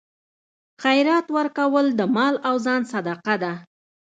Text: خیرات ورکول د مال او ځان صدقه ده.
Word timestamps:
خیرات 0.83 1.25
ورکول 1.37 1.85
د 1.93 2.01
مال 2.15 2.35
او 2.47 2.55
ځان 2.65 2.81
صدقه 2.91 3.35
ده. 3.43 3.53